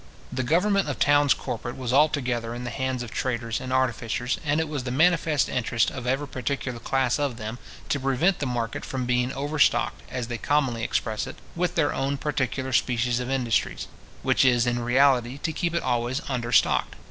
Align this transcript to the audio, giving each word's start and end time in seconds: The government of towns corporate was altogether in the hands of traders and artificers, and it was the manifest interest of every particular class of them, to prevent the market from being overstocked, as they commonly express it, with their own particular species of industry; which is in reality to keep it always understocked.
The 0.33 0.41
government 0.41 0.89
of 0.89 0.97
towns 0.97 1.35
corporate 1.35 1.77
was 1.77 1.93
altogether 1.93 2.55
in 2.55 2.63
the 2.63 2.71
hands 2.71 3.03
of 3.03 3.11
traders 3.11 3.61
and 3.61 3.71
artificers, 3.71 4.39
and 4.43 4.59
it 4.59 4.67
was 4.67 4.83
the 4.83 4.89
manifest 4.89 5.47
interest 5.47 5.91
of 5.91 6.07
every 6.07 6.27
particular 6.27 6.79
class 6.79 7.19
of 7.19 7.37
them, 7.37 7.59
to 7.89 7.99
prevent 7.99 8.39
the 8.39 8.47
market 8.47 8.83
from 8.83 9.05
being 9.05 9.31
overstocked, 9.31 10.01
as 10.09 10.25
they 10.25 10.39
commonly 10.39 10.83
express 10.83 11.27
it, 11.27 11.35
with 11.55 11.75
their 11.75 11.93
own 11.93 12.17
particular 12.17 12.73
species 12.73 13.19
of 13.19 13.29
industry; 13.29 13.77
which 14.23 14.43
is 14.43 14.65
in 14.65 14.79
reality 14.79 15.37
to 15.37 15.53
keep 15.53 15.75
it 15.75 15.83
always 15.83 16.19
understocked. 16.21 16.95